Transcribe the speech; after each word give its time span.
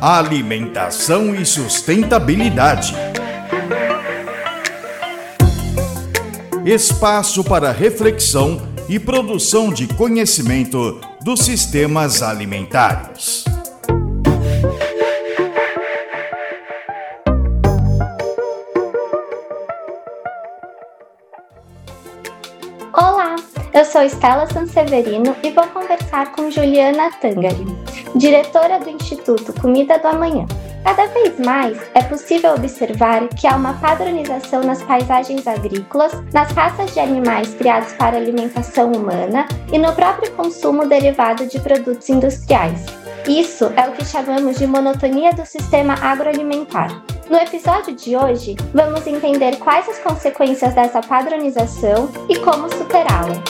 Alimentação 0.00 1.34
e 1.34 1.44
sustentabilidade. 1.44 2.94
Espaço 6.64 7.44
para 7.44 7.70
reflexão 7.70 8.66
e 8.88 8.98
produção 8.98 9.70
de 9.70 9.86
conhecimento 9.86 10.98
dos 11.22 11.40
sistemas 11.40 12.22
alimentares. 12.22 13.44
Olá, 22.94 23.36
eu 23.74 23.84
sou 23.84 24.02
Estela 24.02 24.50
Sanseverino 24.50 25.36
e 25.42 25.50
vou 25.50 25.66
conversar 25.66 26.32
com 26.32 26.50
Juliana 26.50 27.10
Tangari, 27.20 27.66
diretora 28.14 28.78
do 28.78 28.90
Instituto 28.90 29.52
Comida 29.60 29.98
do 29.98 30.08
Amanhã. 30.08 30.46
Cada 30.84 31.06
vez 31.08 31.38
mais 31.38 31.78
é 31.94 32.02
possível 32.02 32.54
observar 32.54 33.28
que 33.28 33.46
há 33.46 33.54
uma 33.54 33.74
padronização 33.74 34.62
nas 34.62 34.82
paisagens 34.82 35.46
agrícolas, 35.46 36.12
nas 36.32 36.50
raças 36.52 36.92
de 36.94 37.00
animais 37.00 37.54
criados 37.54 37.92
para 37.92 38.16
alimentação 38.16 38.92
humana 38.92 39.46
e 39.72 39.78
no 39.78 39.92
próprio 39.92 40.32
consumo 40.32 40.86
derivado 40.86 41.46
de 41.46 41.60
produtos 41.60 42.08
industriais. 42.08 42.86
Isso 43.28 43.70
é 43.76 43.88
o 43.88 43.92
que 43.92 44.04
chamamos 44.04 44.58
de 44.58 44.66
monotonia 44.66 45.32
do 45.32 45.44
sistema 45.44 45.94
agroalimentar. 46.00 47.02
No 47.28 47.36
episódio 47.36 47.94
de 47.94 48.16
hoje, 48.16 48.56
vamos 48.74 49.06
entender 49.06 49.56
quais 49.56 49.88
as 49.88 49.98
consequências 49.98 50.74
dessa 50.74 51.00
padronização 51.00 52.10
e 52.28 52.36
como 52.40 52.68
superá-la. 52.74 53.40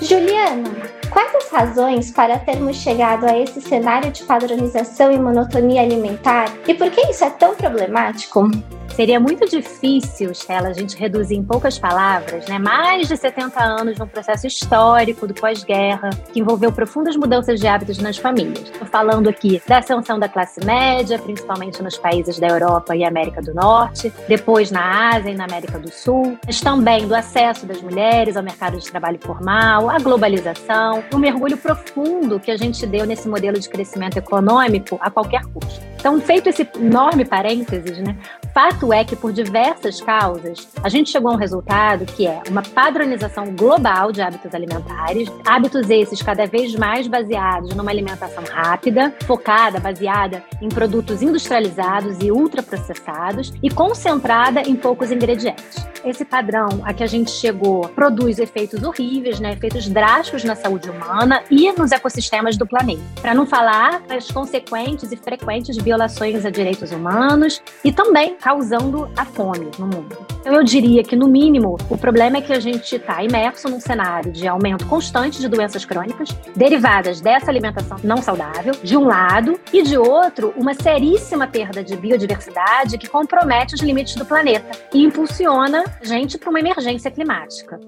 Juliana, 0.00 0.70
quais 1.14 1.32
as 1.36 1.48
razões 1.48 2.10
para 2.10 2.40
termos 2.40 2.76
chegado 2.76 3.24
a 3.24 3.38
esse 3.38 3.60
cenário 3.60 4.10
de 4.10 4.24
padronização 4.24 5.12
e 5.12 5.18
monotonia 5.18 5.80
alimentar 5.80 6.52
e 6.66 6.74
por 6.74 6.90
que 6.90 7.00
isso 7.08 7.24
é 7.24 7.30
tão 7.30 7.54
problemático? 7.54 8.50
Seria 8.94 9.18
muito 9.18 9.44
difícil, 9.48 10.30
Stella, 10.30 10.68
a 10.68 10.72
gente 10.72 10.96
reduzir 10.96 11.34
em 11.34 11.42
poucas 11.42 11.76
palavras, 11.76 12.46
né? 12.46 12.60
Mais 12.60 13.08
de 13.08 13.16
70 13.16 13.60
anos 13.60 13.96
de 13.96 14.02
um 14.02 14.06
processo 14.06 14.46
histórico 14.46 15.26
do 15.26 15.34
pós-guerra 15.34 16.10
que 16.32 16.38
envolveu 16.38 16.70
profundas 16.70 17.16
mudanças 17.16 17.58
de 17.58 17.66
hábitos 17.66 17.98
nas 17.98 18.16
famílias. 18.16 18.70
Estou 18.70 18.86
falando 18.86 19.28
aqui 19.28 19.60
da 19.66 19.78
ascensão 19.78 20.16
da 20.16 20.28
classe 20.28 20.64
média, 20.64 21.18
principalmente 21.18 21.82
nos 21.82 21.98
países 21.98 22.38
da 22.38 22.46
Europa 22.46 22.94
e 22.94 23.02
América 23.02 23.42
do 23.42 23.52
Norte, 23.52 24.12
depois 24.28 24.70
na 24.70 25.10
Ásia 25.16 25.30
e 25.30 25.34
na 25.34 25.44
América 25.44 25.76
do 25.76 25.90
Sul, 25.90 26.38
mas 26.46 26.60
também 26.60 27.08
do 27.08 27.16
acesso 27.16 27.66
das 27.66 27.82
mulheres 27.82 28.36
ao 28.36 28.44
mercado 28.44 28.78
de 28.78 28.88
trabalho 28.88 29.18
formal, 29.20 29.90
a 29.90 29.98
globalização, 29.98 31.02
o 31.12 31.18
mergulho 31.18 31.56
profundo 31.56 32.38
que 32.38 32.50
a 32.50 32.56
gente 32.56 32.86
deu 32.86 33.04
nesse 33.04 33.28
modelo 33.28 33.58
de 33.58 33.68
crescimento 33.68 34.18
econômico 34.18 34.98
a 35.00 35.10
qualquer 35.10 35.42
custo. 35.46 35.80
Então, 35.98 36.20
feito 36.20 36.50
esse 36.50 36.68
enorme 36.78 37.24
parênteses, 37.24 37.98
né? 37.98 38.14
Fato 38.54 38.92
é 38.92 39.04
que, 39.04 39.16
por 39.16 39.32
diversas 39.32 40.00
causas, 40.00 40.68
a 40.80 40.88
gente 40.88 41.10
chegou 41.10 41.32
a 41.32 41.34
um 41.34 41.36
resultado 41.36 42.06
que 42.06 42.24
é 42.24 42.40
uma 42.48 42.62
padronização 42.62 43.46
global 43.46 44.12
de 44.12 44.22
hábitos 44.22 44.54
alimentares, 44.54 45.28
hábitos 45.44 45.90
esses 45.90 46.22
cada 46.22 46.46
vez 46.46 46.72
mais 46.76 47.08
baseados 47.08 47.74
numa 47.74 47.90
alimentação 47.90 48.44
rápida, 48.48 49.12
focada, 49.26 49.80
baseada 49.80 50.40
em 50.62 50.68
produtos 50.68 51.20
industrializados 51.20 52.18
e 52.22 52.30
ultraprocessados 52.30 53.52
e 53.60 53.68
concentrada 53.68 54.60
em 54.60 54.76
poucos 54.76 55.10
ingredientes. 55.10 55.84
Esse 56.04 56.24
padrão 56.24 56.68
a 56.84 56.92
que 56.92 57.02
a 57.02 57.06
gente 57.06 57.30
chegou 57.30 57.88
produz 57.88 58.38
efeitos 58.38 58.82
horríveis, 58.82 59.40
né, 59.40 59.54
efeitos 59.54 59.88
drásticos 59.88 60.44
na 60.44 60.54
saúde 60.54 60.90
humana 60.90 61.42
e 61.50 61.72
nos 61.72 61.90
ecossistemas 61.90 62.56
do 62.56 62.66
planeta. 62.66 63.02
Para 63.20 63.34
não 63.34 63.46
falar 63.46 64.00
das 64.02 64.30
consequentes 64.30 65.10
e 65.10 65.16
frequentes 65.16 65.76
violações 65.78 66.44
a 66.44 66.50
direitos 66.50 66.92
humanos 66.92 67.60
e 67.82 67.90
também 67.90 68.36
causando 68.44 69.10
a 69.16 69.24
fome 69.24 69.70
no 69.78 69.86
mundo. 69.86 70.18
Então, 70.40 70.52
eu 70.52 70.62
diria 70.62 71.02
que, 71.02 71.16
no 71.16 71.26
mínimo, 71.26 71.78
o 71.88 71.96
problema 71.96 72.36
é 72.36 72.42
que 72.42 72.52
a 72.52 72.60
gente 72.60 72.96
está 72.96 73.24
imerso 73.24 73.70
num 73.70 73.80
cenário 73.80 74.30
de 74.30 74.46
aumento 74.46 74.86
constante 74.86 75.40
de 75.40 75.48
doenças 75.48 75.86
crônicas 75.86 76.28
derivadas 76.54 77.22
dessa 77.22 77.50
alimentação 77.50 77.96
não 78.04 78.18
saudável, 78.18 78.74
de 78.82 78.98
um 78.98 79.06
lado, 79.06 79.58
e 79.72 79.82
de 79.82 79.96
outro, 79.96 80.52
uma 80.58 80.74
seríssima 80.74 81.46
perda 81.46 81.82
de 81.82 81.96
biodiversidade 81.96 82.98
que 82.98 83.08
compromete 83.08 83.76
os 83.76 83.80
limites 83.80 84.14
do 84.14 84.26
planeta 84.26 84.72
e 84.92 85.02
impulsiona 85.02 85.82
a 85.98 86.04
gente 86.04 86.36
para 86.36 86.50
uma 86.50 86.60
emergência 86.60 87.10
climática. 87.10 87.80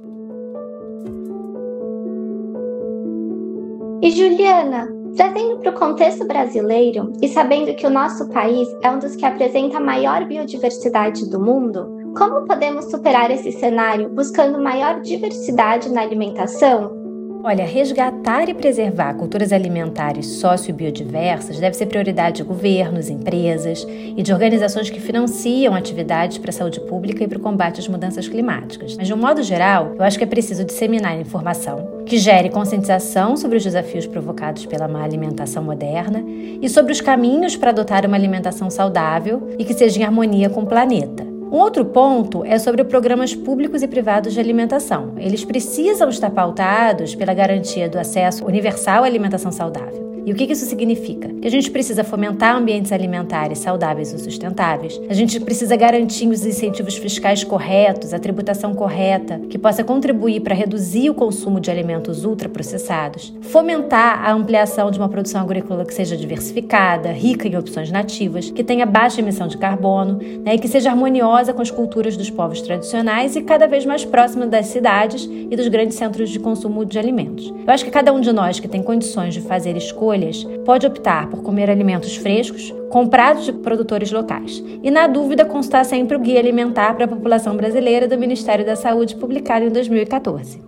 E 4.02 4.10
Juliana, 4.10 4.95
Trazendo 5.16 5.56
para 5.58 5.70
o 5.70 5.74
contexto 5.74 6.26
brasileiro 6.26 7.10
e 7.22 7.28
sabendo 7.28 7.74
que 7.74 7.86
o 7.86 7.90
nosso 7.90 8.28
país 8.28 8.68
é 8.82 8.90
um 8.90 8.98
dos 8.98 9.16
que 9.16 9.24
apresenta 9.24 9.78
a 9.78 9.80
maior 9.80 10.26
biodiversidade 10.26 11.30
do 11.30 11.40
mundo, 11.40 12.12
como 12.16 12.46
podemos 12.46 12.90
superar 12.90 13.30
esse 13.30 13.50
cenário 13.52 14.10
buscando 14.10 14.62
maior 14.62 15.00
diversidade 15.00 15.90
na 15.90 16.02
alimentação? 16.02 17.05
Olha, 17.48 17.64
resgatar 17.64 18.48
e 18.48 18.54
preservar 18.54 19.14
culturas 19.14 19.52
alimentares 19.52 20.26
sócio-biodiversas 20.40 21.60
deve 21.60 21.76
ser 21.76 21.86
prioridade 21.86 22.38
de 22.38 22.42
governos, 22.42 23.08
empresas 23.08 23.86
e 23.88 24.20
de 24.20 24.32
organizações 24.32 24.90
que 24.90 24.98
financiam 24.98 25.72
atividades 25.72 26.38
para 26.38 26.50
a 26.50 26.52
saúde 26.52 26.80
pública 26.80 27.22
e 27.22 27.28
para 27.28 27.38
o 27.38 27.40
combate 27.40 27.78
às 27.78 27.86
mudanças 27.86 28.26
climáticas. 28.26 28.96
Mas, 28.96 29.06
de 29.06 29.14
um 29.14 29.16
modo 29.16 29.44
geral, 29.44 29.94
eu 29.96 30.02
acho 30.02 30.18
que 30.18 30.24
é 30.24 30.26
preciso 30.26 30.64
disseminar 30.64 31.20
informação 31.20 32.02
que 32.04 32.18
gere 32.18 32.50
conscientização 32.50 33.36
sobre 33.36 33.58
os 33.58 33.62
desafios 33.62 34.08
provocados 34.08 34.66
pela 34.66 34.88
má 34.88 35.04
alimentação 35.04 35.62
moderna 35.62 36.24
e 36.60 36.68
sobre 36.68 36.90
os 36.90 37.00
caminhos 37.00 37.54
para 37.54 37.70
adotar 37.70 38.04
uma 38.04 38.16
alimentação 38.16 38.68
saudável 38.70 39.54
e 39.56 39.64
que 39.64 39.72
seja 39.72 40.00
em 40.00 40.02
harmonia 40.02 40.50
com 40.50 40.62
o 40.62 40.66
planeta. 40.66 41.35
Um 41.56 41.60
outro 41.60 41.86
ponto 41.86 42.44
é 42.44 42.58
sobre 42.58 42.84
programas 42.84 43.34
públicos 43.34 43.82
e 43.82 43.88
privados 43.88 44.34
de 44.34 44.38
alimentação. 44.38 45.14
Eles 45.16 45.42
precisam 45.42 46.10
estar 46.10 46.30
pautados 46.30 47.14
pela 47.14 47.32
garantia 47.32 47.88
do 47.88 47.98
acesso 47.98 48.44
universal 48.44 49.04
à 49.04 49.06
alimentação 49.06 49.50
saudável. 49.50 50.15
E 50.26 50.32
o 50.32 50.34
que 50.34 50.42
isso 50.42 50.66
significa? 50.66 51.28
Que 51.28 51.46
a 51.46 51.50
gente 51.50 51.70
precisa 51.70 52.02
fomentar 52.02 52.56
ambientes 52.56 52.90
alimentares 52.90 53.60
saudáveis 53.60 54.12
e 54.12 54.18
sustentáveis, 54.18 55.00
a 55.08 55.14
gente 55.14 55.38
precisa 55.38 55.76
garantir 55.76 56.26
os 56.26 56.44
incentivos 56.44 56.96
fiscais 56.96 57.44
corretos, 57.44 58.12
a 58.12 58.18
tributação 58.18 58.74
correta, 58.74 59.40
que 59.48 59.56
possa 59.56 59.84
contribuir 59.84 60.40
para 60.40 60.52
reduzir 60.52 61.08
o 61.10 61.14
consumo 61.14 61.60
de 61.60 61.70
alimentos 61.70 62.24
ultraprocessados, 62.24 63.32
fomentar 63.40 64.24
a 64.24 64.32
ampliação 64.32 64.90
de 64.90 64.98
uma 64.98 65.08
produção 65.08 65.42
agrícola 65.42 65.84
que 65.84 65.94
seja 65.94 66.16
diversificada, 66.16 67.12
rica 67.12 67.46
em 67.46 67.56
opções 67.56 67.92
nativas, 67.92 68.50
que 68.50 68.64
tenha 68.64 68.84
baixa 68.84 69.20
emissão 69.20 69.46
de 69.46 69.56
carbono 69.56 70.18
né, 70.44 70.56
e 70.56 70.58
que 70.58 70.66
seja 70.66 70.90
harmoniosa 70.90 71.54
com 71.54 71.62
as 71.62 71.70
culturas 71.70 72.16
dos 72.16 72.30
povos 72.30 72.60
tradicionais 72.60 73.36
e 73.36 73.42
cada 73.42 73.68
vez 73.68 73.86
mais 73.86 74.04
próxima 74.04 74.44
das 74.44 74.66
cidades 74.66 75.22
e 75.24 75.54
dos 75.54 75.68
grandes 75.68 75.96
centros 75.96 76.30
de 76.30 76.40
consumo 76.40 76.84
de 76.84 76.98
alimentos. 76.98 77.54
Eu 77.64 77.72
acho 77.72 77.84
que 77.84 77.92
cada 77.92 78.12
um 78.12 78.20
de 78.20 78.32
nós 78.32 78.58
que 78.58 78.66
tem 78.66 78.82
condições 78.82 79.32
de 79.32 79.40
fazer 79.40 79.76
escolhas 79.76 80.15
escolhas, 80.16 80.44
pode 80.64 80.86
optar 80.86 81.28
por 81.28 81.42
comer 81.42 81.70
alimentos 81.70 82.16
frescos, 82.16 82.74
comprados 82.90 83.44
de 83.44 83.52
produtores 83.52 84.10
locais. 84.10 84.62
E, 84.82 84.90
na 84.90 85.06
dúvida, 85.06 85.44
constar 85.44 85.84
sempre 85.84 86.16
o 86.16 86.20
Guia 86.20 86.40
Alimentar 86.40 86.94
para 86.94 87.04
a 87.04 87.08
População 87.08 87.56
Brasileira 87.56 88.08
do 88.08 88.18
Ministério 88.18 88.64
da 88.64 88.76
Saúde, 88.76 89.16
publicado 89.16 89.64
em 89.64 89.70
2014. 89.70 90.62